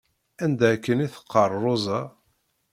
[0.43, 1.99] Anda akken i teqqaṛ Roza?